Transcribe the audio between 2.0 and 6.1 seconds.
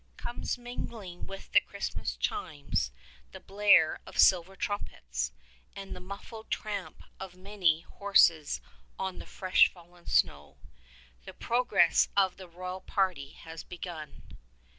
chimes the blare of silver trumpets, and the